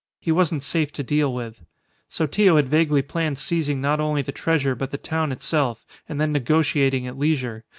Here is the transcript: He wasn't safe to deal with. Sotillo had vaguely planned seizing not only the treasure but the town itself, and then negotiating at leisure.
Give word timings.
He 0.19 0.31
wasn't 0.31 0.63
safe 0.63 0.91
to 0.93 1.03
deal 1.03 1.31
with. 1.31 1.61
Sotillo 2.09 2.55
had 2.55 2.67
vaguely 2.67 3.03
planned 3.03 3.37
seizing 3.37 3.81
not 3.81 3.99
only 3.99 4.23
the 4.23 4.31
treasure 4.31 4.73
but 4.73 4.89
the 4.89 4.97
town 4.97 5.31
itself, 5.31 5.85
and 6.09 6.19
then 6.19 6.31
negotiating 6.31 7.05
at 7.05 7.19
leisure. 7.19 7.65